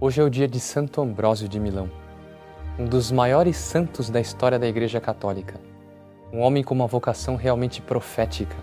Hoje 0.00 0.20
é 0.20 0.24
o 0.24 0.30
dia 0.30 0.46
de 0.46 0.60
Santo 0.60 1.00
Ambrósio 1.00 1.48
de 1.48 1.58
Milão, 1.58 1.90
um 2.78 2.84
dos 2.84 3.10
maiores 3.10 3.56
santos 3.56 4.08
da 4.08 4.20
história 4.20 4.56
da 4.56 4.68
Igreja 4.68 5.00
Católica. 5.00 5.60
Um 6.32 6.38
homem 6.38 6.62
com 6.62 6.72
uma 6.72 6.86
vocação 6.86 7.34
realmente 7.34 7.82
profética, 7.82 8.54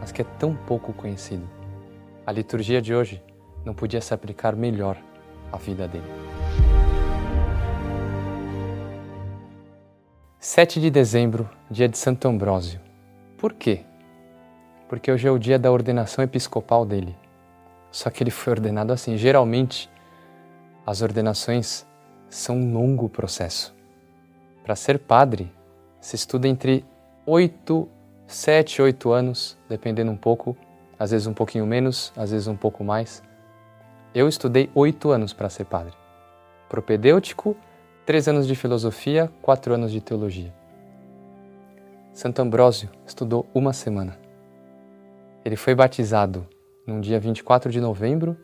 mas 0.00 0.10
que 0.10 0.22
é 0.22 0.24
tão 0.38 0.56
pouco 0.56 0.94
conhecido. 0.94 1.46
A 2.26 2.32
liturgia 2.32 2.80
de 2.80 2.94
hoje 2.94 3.22
não 3.62 3.74
podia 3.74 4.00
se 4.00 4.14
aplicar 4.14 4.56
melhor 4.56 4.96
à 5.52 5.58
vida 5.58 5.86
dele. 5.86 6.10
7 10.38 10.80
de 10.80 10.88
dezembro, 10.88 11.46
dia 11.70 11.90
de 11.90 11.98
Santo 11.98 12.26
Ambrósio. 12.26 12.80
Por 13.36 13.52
quê? 13.52 13.82
Porque 14.88 15.12
hoje 15.12 15.28
é 15.28 15.30
o 15.30 15.38
dia 15.38 15.58
da 15.58 15.70
ordenação 15.70 16.24
episcopal 16.24 16.86
dele. 16.86 17.14
Só 17.90 18.08
que 18.08 18.22
ele 18.22 18.30
foi 18.30 18.54
ordenado 18.54 18.94
assim. 18.94 19.18
Geralmente, 19.18 19.90
as 20.86 21.00
ordenações 21.02 21.86
são 22.28 22.56
um 22.56 22.72
longo 22.72 23.08
processo. 23.08 23.74
Para 24.62 24.76
ser 24.76 24.98
padre, 24.98 25.52
se 26.00 26.16
estuda 26.16 26.48
entre 26.48 26.84
oito, 27.26 27.88
sete, 28.26 28.82
oito 28.82 29.12
anos, 29.12 29.58
dependendo 29.68 30.10
um 30.10 30.16
pouco, 30.16 30.56
às 30.98 31.10
vezes 31.10 31.26
um 31.26 31.34
pouquinho 31.34 31.66
menos, 31.66 32.12
às 32.16 32.30
vezes 32.30 32.46
um 32.46 32.56
pouco 32.56 32.84
mais. 32.84 33.22
Eu 34.14 34.28
estudei 34.28 34.70
oito 34.74 35.10
anos 35.10 35.32
para 35.32 35.48
ser 35.48 35.64
padre. 35.64 35.94
Propedêutico, 36.68 37.56
três 38.04 38.28
anos 38.28 38.46
de 38.46 38.54
filosofia, 38.54 39.30
quatro 39.40 39.74
anos 39.74 39.90
de 39.90 40.00
teologia. 40.00 40.52
Santo 42.12 42.40
Ambrósio 42.40 42.90
estudou 43.06 43.46
uma 43.54 43.72
semana. 43.72 44.18
Ele 45.44 45.56
foi 45.56 45.74
batizado 45.74 46.46
no 46.86 47.00
dia 47.00 47.18
24 47.18 47.72
de 47.72 47.80
novembro, 47.80 48.36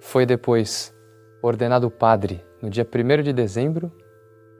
foi 0.00 0.24
depois 0.24 0.94
ordenado 1.42 1.90
padre 1.90 2.44
no 2.60 2.68
dia 2.68 2.86
1 2.86 3.22
de 3.22 3.32
dezembro 3.32 3.92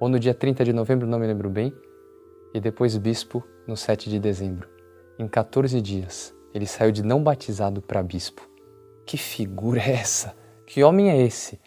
ou 0.01 0.09
no 0.09 0.19
dia 0.19 0.35
30 0.35 0.65
de 0.65 0.73
novembro, 0.73 1.07
não 1.07 1.19
me 1.19 1.27
lembro 1.27 1.51
bem, 1.51 1.75
e 2.55 2.61
depois 2.61 2.97
bispo 2.97 3.45
no 3.67 3.77
7 3.77 4.09
de 4.09 4.19
dezembro. 4.19 4.69
Em 5.19 5.27
14 5.27 5.81
dias, 5.81 6.35
ele 6.55 6.67
saiu 6.67 6.93
de 6.93 7.03
não 7.03 7.23
batizado 7.23 7.83
para 7.83 8.03
bispo. 8.03 8.49
Que 9.05 9.17
figura 9.17 9.81
é 9.81 9.93
essa? 9.93 10.35
Que 10.67 10.85
homem 10.85 11.11
é 11.11 11.21
esse? 11.21 11.61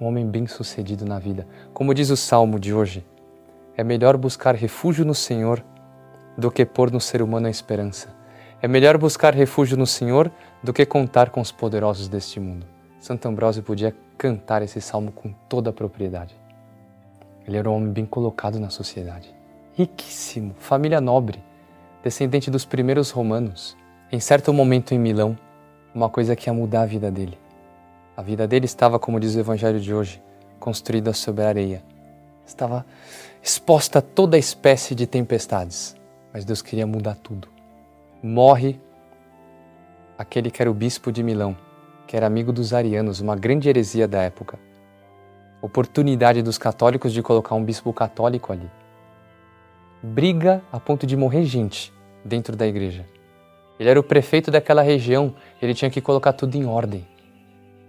Um 0.00 0.06
homem 0.06 0.26
bem-sucedido 0.26 1.04
na 1.04 1.18
vida. 1.18 1.46
Como 1.72 1.94
diz 1.94 2.10
o 2.10 2.16
salmo 2.16 2.58
de 2.58 2.74
hoje, 2.74 3.06
é 3.76 3.84
melhor 3.84 4.16
buscar 4.16 4.54
refúgio 4.54 5.04
no 5.04 5.14
Senhor 5.14 5.64
do 6.36 6.50
que 6.50 6.66
pôr 6.66 6.90
no 6.90 7.00
ser 7.00 7.22
humano 7.22 7.46
a 7.46 7.50
esperança. 7.50 8.14
É 8.62 8.68
melhor 8.68 8.98
buscar 8.98 9.34
refúgio 9.34 9.76
no 9.76 9.86
Senhor 9.86 10.30
do 10.62 10.72
que 10.72 10.84
contar 10.84 11.30
com 11.30 11.40
os 11.40 11.50
poderosos 11.50 12.08
deste 12.08 12.38
mundo. 12.38 12.66
Santo 12.98 13.26
Ambrósio 13.26 13.62
podia 13.62 13.94
cantar 14.20 14.60
esse 14.60 14.82
salmo 14.82 15.10
com 15.10 15.32
toda 15.48 15.70
a 15.70 15.72
propriedade. 15.72 16.38
Ele 17.48 17.56
era 17.56 17.70
um 17.70 17.74
homem 17.74 17.90
bem 17.90 18.04
colocado 18.04 18.60
na 18.60 18.68
sociedade, 18.68 19.34
riquíssimo, 19.72 20.54
família 20.58 21.00
nobre, 21.00 21.42
descendente 22.04 22.50
dos 22.50 22.66
primeiros 22.66 23.10
romanos. 23.10 23.74
Em 24.12 24.20
certo 24.20 24.52
momento 24.52 24.92
em 24.92 24.98
Milão, 24.98 25.38
uma 25.94 26.10
coisa 26.10 26.36
que 26.36 26.50
ia 26.50 26.52
mudar 26.52 26.82
a 26.82 26.86
vida 26.86 27.10
dele. 27.10 27.38
A 28.14 28.20
vida 28.20 28.46
dele 28.46 28.66
estava, 28.66 28.98
como 28.98 29.18
diz 29.18 29.34
o 29.36 29.40
evangelho 29.40 29.80
de 29.80 29.94
hoje, 29.94 30.22
construída 30.58 31.14
sobre 31.14 31.42
areia. 31.42 31.82
Estava 32.44 32.84
exposta 33.42 34.00
a 34.00 34.02
toda 34.02 34.36
espécie 34.36 34.94
de 34.94 35.06
tempestades, 35.06 35.96
mas 36.30 36.44
Deus 36.44 36.60
queria 36.60 36.86
mudar 36.86 37.16
tudo. 37.16 37.48
Morre 38.22 38.78
aquele 40.18 40.50
que 40.50 40.60
era 40.60 40.70
o 40.70 40.74
bispo 40.74 41.10
de 41.10 41.22
Milão, 41.22 41.56
que 42.10 42.16
era 42.16 42.26
amigo 42.26 42.52
dos 42.52 42.74
arianos, 42.74 43.20
uma 43.20 43.36
grande 43.36 43.68
heresia 43.68 44.08
da 44.08 44.20
época. 44.20 44.58
Oportunidade 45.62 46.42
dos 46.42 46.58
católicos 46.58 47.12
de 47.12 47.22
colocar 47.22 47.54
um 47.54 47.62
bispo 47.62 47.92
católico 47.92 48.52
ali. 48.52 48.68
Briga 50.02 50.60
a 50.72 50.80
ponto 50.80 51.06
de 51.06 51.16
morrer 51.16 51.44
gente 51.44 51.92
dentro 52.24 52.56
da 52.56 52.66
igreja. 52.66 53.06
Ele 53.78 53.88
era 53.88 54.00
o 54.00 54.02
prefeito 54.02 54.50
daquela 54.50 54.82
região, 54.82 55.32
ele 55.62 55.72
tinha 55.72 55.88
que 55.88 56.00
colocar 56.00 56.32
tudo 56.32 56.56
em 56.56 56.66
ordem. 56.66 57.06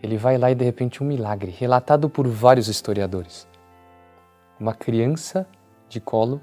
Ele 0.03 0.17
vai 0.17 0.37
lá 0.37 0.51
e 0.51 0.55
de 0.55 0.65
repente 0.65 1.01
um 1.01 1.07
milagre, 1.07 1.49
relatado 1.49 2.07
por 2.07 2.27
vários 2.27 2.67
historiadores. 2.67 3.47
Uma 4.59 4.75
criança 4.75 5.47
de 5.89 5.99
colo 5.99 6.39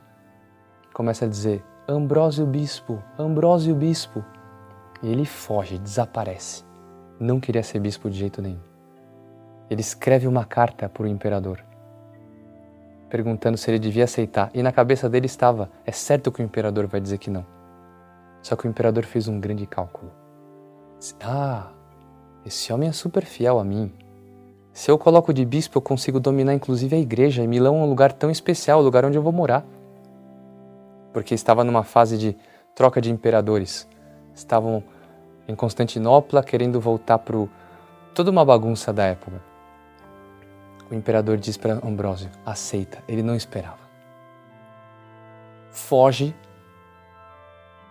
começa 0.93 1.27
a 1.27 1.29
dizer: 1.29 1.63
Ambrósio 1.89 2.45
Bispo, 2.45 3.01
Ambrósio 3.17 3.73
Bispo. 3.77 4.25
E 5.01 5.13
ele 5.13 5.25
foge, 5.25 5.79
desaparece 5.79 6.67
não 7.19 7.41
queria 7.41 7.63
ser 7.63 7.81
bispo 7.81 8.09
de 8.09 8.19
jeito 8.19 8.41
nenhum. 8.41 8.61
Ele 9.71 9.81
escreve 9.81 10.27
uma 10.27 10.45
carta 10.45 10.89
para 10.89 11.03
o 11.03 11.07
imperador, 11.07 11.63
perguntando 13.11 13.59
se 13.59 13.71
ele 13.71 13.79
devia 13.79 14.05
aceitar, 14.05 14.51
e 14.55 14.63
na 14.63 14.73
cabeça 14.73 15.09
dele 15.09 15.27
estava: 15.27 15.71
é 15.85 15.93
certo 15.93 16.33
que 16.33 16.41
o 16.41 16.45
imperador 16.45 16.87
vai 16.87 17.01
dizer 17.01 17.19
que 17.19 17.31
não. 17.31 17.45
Só 18.43 18.57
que 18.57 18.67
o 18.67 18.71
imperador 18.71 19.05
fez 19.05 19.29
um 19.29 19.41
grande 19.41 19.67
cálculo. 19.67 20.13
Ah, 21.23 21.71
esse 22.47 22.73
homem 22.73 22.89
é 22.89 22.93
super 22.93 23.25
fiel 23.25 23.59
a 23.59 23.65
mim. 23.65 23.93
Se 24.73 24.91
eu 24.91 24.97
coloco 24.97 25.35
de 25.35 25.45
bispo, 25.45 25.79
eu 25.79 25.83
consigo 25.83 26.21
dominar 26.21 26.55
inclusive 26.55 26.95
a 26.95 26.99
igreja, 26.99 27.43
e 27.43 27.47
Milão 27.47 27.77
é 27.77 27.81
um 27.81 27.89
lugar 27.89 28.13
tão 28.13 28.31
especial, 28.31 28.81
o 28.81 28.83
lugar 28.83 29.05
onde 29.05 29.19
eu 29.19 29.23
vou 29.23 29.33
morar. 29.33 29.67
Porque 31.13 31.35
estava 31.35 31.65
numa 31.65 31.83
fase 31.83 32.17
de 32.17 32.37
troca 32.75 33.01
de 33.01 33.11
imperadores. 33.11 33.89
Estavam 34.35 34.85
em 35.49 35.55
Constantinopla, 35.55 36.45
querendo 36.45 36.79
voltar 36.79 37.19
para 37.19 37.37
toda 38.15 38.31
uma 38.31 38.45
bagunça 38.45 38.93
da 38.93 39.05
época. 39.07 39.41
O 40.91 40.95
imperador 40.95 41.39
diz 41.39 41.57
para 41.57 41.75
Ambrósio: 41.85 42.31
aceita. 42.45 43.03
Ele 43.09 43.23
não 43.23 43.35
esperava. 43.35 43.89
Foge, 45.71 46.35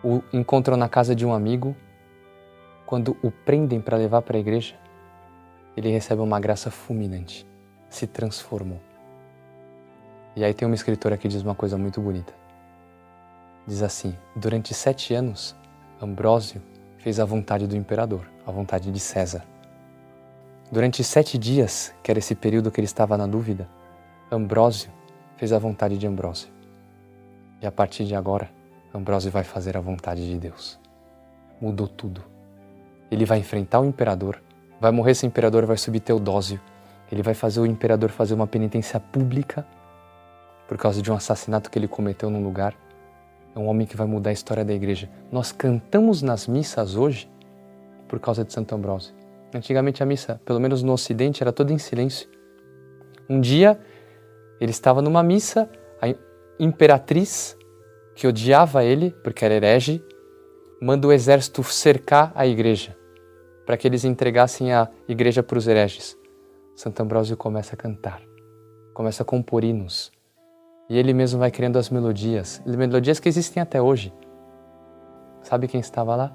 o 0.03 0.21
encontram 0.31 0.77
na 0.77 0.87
casa 0.87 1.15
de 1.15 1.25
um 1.25 1.33
amigo. 1.33 1.75
Quando 2.85 3.17
o 3.21 3.29
prendem 3.29 3.81
para 3.81 3.97
levar 3.97 4.21
para 4.21 4.37
a 4.37 4.39
igreja, 4.39 4.75
ele 5.75 5.89
recebe 5.89 6.21
uma 6.21 6.39
graça 6.39 6.71
fulminante. 6.71 7.45
Se 7.89 8.07
transformou. 8.07 8.79
E 10.35 10.43
aí 10.43 10.53
tem 10.53 10.65
uma 10.65 10.75
escritora 10.75 11.17
que 11.17 11.27
diz 11.27 11.41
uma 11.41 11.55
coisa 11.55 11.77
muito 11.77 11.99
bonita. 11.99 12.33
Diz 13.65 13.81
assim: 13.81 14.15
durante 14.35 14.73
sete 14.73 15.13
anos, 15.13 15.55
Ambrósio 16.01 16.61
fez 16.97 17.19
a 17.19 17.25
vontade 17.25 17.67
do 17.67 17.75
imperador, 17.75 18.29
a 18.45 18.51
vontade 18.51 18.91
de 18.91 18.99
César. 18.99 19.43
Durante 20.71 21.03
sete 21.03 21.37
dias, 21.37 21.93
que 22.03 22.11
era 22.11 22.19
esse 22.19 22.35
período 22.35 22.71
que 22.71 22.79
ele 22.79 22.85
estava 22.85 23.17
na 23.17 23.25
dúvida, 23.25 23.67
Ambrósio 24.31 24.91
fez 25.37 25.53
a 25.53 25.59
vontade 25.59 25.97
de 25.97 26.05
Ambrósio. 26.05 26.49
E 27.61 27.65
a 27.65 27.71
partir 27.71 28.05
de 28.05 28.15
agora, 28.15 28.49
Ambrósio 28.93 29.31
vai 29.31 29.43
fazer 29.43 29.77
a 29.77 29.81
vontade 29.81 30.27
de 30.27 30.37
Deus. 30.37 30.79
Mudou 31.61 31.87
tudo. 31.87 32.23
Ele 33.09 33.25
vai 33.25 33.39
enfrentar 33.39 33.79
o 33.79 33.85
imperador, 33.85 34.41
vai 34.81 34.91
morrer 34.91 35.11
esse 35.11 35.25
imperador, 35.25 35.65
vai 35.65 35.77
subir 35.77 36.01
Teodósio. 36.01 36.59
Ele 37.11 37.23
vai 37.23 37.33
fazer 37.33 37.61
o 37.61 37.65
imperador 37.65 38.09
fazer 38.09 38.33
uma 38.33 38.47
penitência 38.47 38.99
pública 38.99 39.65
por 40.67 40.77
causa 40.77 41.01
de 41.01 41.09
um 41.09 41.15
assassinato 41.15 41.71
que 41.71 41.79
ele 41.79 41.87
cometeu 41.87 42.29
num 42.29 42.43
lugar 42.43 42.75
é 43.57 43.59
um 43.59 43.67
homem 43.67 43.87
que 43.87 43.97
vai 43.97 44.05
mudar 44.05 44.29
a 44.29 44.33
história 44.33 44.63
da 44.63 44.73
igreja. 44.73 45.09
Nós 45.31 45.51
cantamos 45.51 46.21
nas 46.21 46.47
missas 46.47 46.95
hoje 46.95 47.29
por 48.07 48.19
causa 48.19 48.45
de 48.45 48.53
Santo 48.53 48.73
Ambrósio. 48.75 49.15
Antigamente 49.53 50.03
a 50.03 50.05
missa, 50.05 50.39
pelo 50.45 50.59
menos 50.59 50.83
no 50.83 50.93
Ocidente, 50.93 51.41
era 51.41 51.51
toda 51.51 51.73
em 51.73 51.79
silêncio. 51.79 52.29
Um 53.27 53.41
dia 53.41 53.79
ele 54.61 54.71
estava 54.71 55.01
numa 55.01 55.23
missa, 55.23 55.69
a 55.99 56.07
imperatriz, 56.59 57.57
que 58.15 58.27
odiava 58.27 58.83
ele 58.83 59.11
porque 59.23 59.43
era 59.43 59.55
herege, 59.55 60.03
manda 60.79 61.07
o 61.07 61.11
exército 61.11 61.63
cercar 61.63 62.31
a 62.35 62.45
igreja 62.45 62.95
para 63.65 63.75
que 63.75 63.87
eles 63.87 64.05
entregassem 64.05 64.71
a 64.71 64.87
igreja 65.07 65.41
para 65.41 65.57
os 65.57 65.67
hereges. 65.67 66.17
Santo 66.75 67.01
Ambrósio 67.01 67.35
começa 67.35 67.73
a 67.73 67.77
cantar, 67.77 68.21
começa 68.93 69.23
a 69.23 69.25
compor 69.25 69.63
hinos, 69.63 70.11
e 70.89 70.97
ele 70.97 71.13
mesmo 71.13 71.39
vai 71.39 71.51
criando 71.51 71.77
as 71.77 71.89
melodias, 71.89 72.61
melodias 72.65 73.19
que 73.19 73.27
existem 73.27 73.61
até 73.61 73.81
hoje. 73.81 74.13
Sabe 75.41 75.67
quem 75.67 75.79
estava 75.79 76.15
lá? 76.15 76.33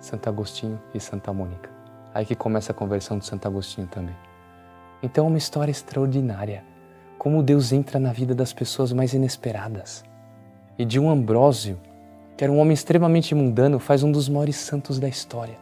Santo 0.00 0.28
Agostinho 0.28 0.80
e 0.92 1.00
Santa 1.00 1.32
Mônica. 1.32 1.70
Aí 2.12 2.24
que 2.24 2.34
começa 2.34 2.72
a 2.72 2.74
conversão 2.74 3.18
de 3.18 3.26
Santo 3.26 3.46
Agostinho 3.46 3.86
também. 3.86 4.14
Então 5.02 5.26
é 5.26 5.28
uma 5.28 5.38
história 5.38 5.70
extraordinária. 5.70 6.64
Como 7.18 7.42
Deus 7.42 7.72
entra 7.72 7.98
na 7.98 8.12
vida 8.12 8.34
das 8.34 8.52
pessoas 8.52 8.92
mais 8.92 9.14
inesperadas. 9.14 10.04
E 10.78 10.84
de 10.84 10.98
um 10.98 11.08
Ambrósio, 11.08 11.78
que 12.36 12.44
era 12.44 12.52
um 12.52 12.58
homem 12.58 12.74
extremamente 12.74 13.34
mundano, 13.34 13.78
faz 13.78 14.02
um 14.02 14.10
dos 14.10 14.28
maiores 14.28 14.56
santos 14.56 14.98
da 14.98 15.08
história. 15.08 15.56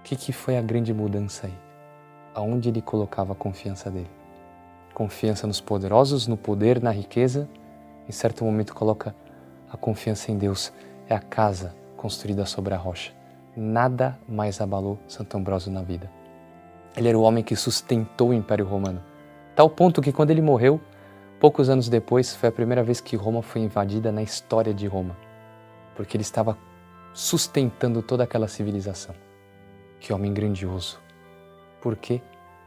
O 0.00 0.02
que, 0.02 0.16
que 0.16 0.32
foi 0.32 0.56
a 0.56 0.62
grande 0.62 0.92
mudança 0.92 1.46
aí? 1.46 1.54
Aonde 2.34 2.68
ele 2.68 2.82
colocava 2.82 3.32
a 3.32 3.36
confiança 3.36 3.90
dele? 3.90 4.10
Confiança 4.94 5.46
nos 5.46 5.60
poderosos, 5.60 6.28
no 6.28 6.36
poder, 6.36 6.80
na 6.80 6.92
riqueza, 6.92 7.48
em 8.08 8.12
certo 8.12 8.44
momento 8.44 8.74
coloca 8.74 9.14
a 9.70 9.76
confiança 9.76 10.30
em 10.30 10.38
Deus. 10.38 10.72
É 11.08 11.14
a 11.14 11.20
casa 11.20 11.74
construída 11.96 12.46
sobre 12.46 12.72
a 12.72 12.76
rocha. 12.78 13.12
Nada 13.56 14.18
mais 14.28 14.60
abalou 14.60 14.98
Santo 15.06 15.36
Ambrósio 15.36 15.70
na 15.70 15.82
vida. 15.82 16.10
Ele 16.96 17.08
era 17.08 17.18
o 17.18 17.22
homem 17.22 17.42
que 17.42 17.56
sustentou 17.56 18.30
o 18.30 18.34
Império 18.34 18.64
Romano. 18.64 19.02
Tal 19.54 19.68
ponto 19.68 20.00
que 20.00 20.12
quando 20.12 20.30
ele 20.30 20.40
morreu, 20.40 20.80
poucos 21.40 21.68
anos 21.68 21.88
depois, 21.88 22.34
foi 22.34 22.48
a 22.48 22.52
primeira 22.52 22.82
vez 22.82 23.00
que 23.00 23.16
Roma 23.16 23.42
foi 23.42 23.62
invadida 23.62 24.12
na 24.12 24.22
história 24.22 24.72
de 24.72 24.86
Roma. 24.86 25.16
Porque 25.96 26.16
ele 26.16 26.22
estava 26.22 26.56
sustentando 27.12 28.00
toda 28.00 28.24
aquela 28.24 28.48
civilização. 28.48 29.14
Que 30.00 30.12
homem 30.12 30.32
grandioso. 30.32 31.00
Por 31.80 31.96
quê? 31.96 32.22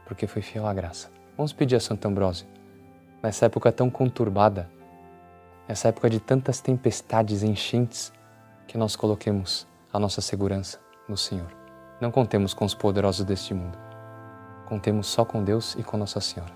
Porque 0.06 0.26
foi 0.26 0.42
fiel 0.42 0.66
à 0.66 0.74
graça. 0.74 1.17
Vamos 1.38 1.52
pedir 1.52 1.76
a 1.76 1.80
Santo 1.80 2.08
Ambrósio, 2.08 2.48
nessa 3.22 3.46
época 3.46 3.70
tão 3.70 3.88
conturbada, 3.88 4.68
nessa 5.68 5.86
época 5.86 6.10
de 6.10 6.18
tantas 6.18 6.60
tempestades 6.60 7.44
enchentes, 7.44 8.12
que 8.66 8.76
nós 8.76 8.96
coloquemos 8.96 9.64
a 9.92 10.00
nossa 10.00 10.20
segurança 10.20 10.80
no 11.08 11.16
Senhor. 11.16 11.46
Não 12.00 12.10
contemos 12.10 12.52
com 12.52 12.64
os 12.64 12.74
poderosos 12.74 13.24
deste 13.24 13.54
mundo. 13.54 13.78
Contemos 14.66 15.06
só 15.06 15.24
com 15.24 15.44
Deus 15.44 15.76
e 15.78 15.84
com 15.84 15.96
Nossa 15.96 16.20
Senhora. 16.20 16.52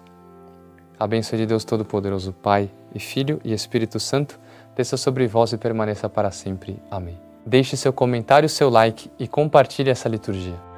A 0.98 1.06
bênção 1.06 1.38
de 1.38 1.46
Deus 1.46 1.64
Todo-Poderoso, 1.64 2.32
Pai 2.32 2.68
e 2.92 2.98
Filho 2.98 3.40
e 3.44 3.52
Espírito 3.52 4.00
Santo, 4.00 4.38
desça 4.74 4.96
sobre 4.96 5.28
vós 5.28 5.52
e 5.52 5.58
permaneça 5.58 6.08
para 6.08 6.32
sempre. 6.32 6.82
Amém. 6.90 7.18
Deixe 7.46 7.76
seu 7.76 7.92
comentário, 7.92 8.48
seu 8.48 8.68
like 8.68 9.08
e 9.16 9.28
compartilhe 9.28 9.90
essa 9.90 10.08
liturgia. 10.08 10.71